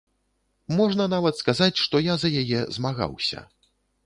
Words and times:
Можна 0.79 1.03
нават 1.15 1.37
сказаць, 1.41 1.81
што 1.83 1.95
я 2.07 2.17
за 2.25 2.33
яе 2.41 2.59
змагаўся. 2.79 3.47